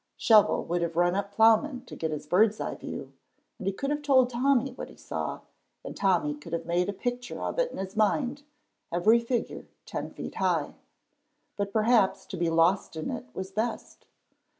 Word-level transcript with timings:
Shovel 0.17 0.63
would 0.63 0.81
have 0.81 0.95
run 0.95 1.13
up 1.13 1.31
ploughmen 1.31 1.85
to 1.85 1.95
get 1.95 2.09
his 2.09 2.25
bird's 2.25 2.59
eye 2.59 2.73
view, 2.73 3.13
and 3.59 3.67
he 3.67 3.71
could 3.71 3.91
have 3.91 4.01
told 4.01 4.31
Tommy 4.31 4.71
what 4.71 4.89
he 4.89 4.95
saw, 4.95 5.41
and 5.85 5.95
Tommy 5.95 6.33
could 6.33 6.53
have 6.53 6.65
made 6.65 6.89
a 6.89 6.91
picture 6.91 7.39
of 7.39 7.59
it 7.59 7.71
in 7.71 7.77
his 7.77 7.95
mind, 7.95 8.41
every 8.91 9.19
figure 9.19 9.67
ten 9.85 10.09
feet 10.09 10.33
high. 10.33 10.73
But 11.55 11.71
perhaps 11.71 12.25
to 12.25 12.35
be 12.37 12.49
lost 12.49 12.95
in 12.95 13.11
it 13.11 13.25
was 13.35 13.51
best. 13.51 14.07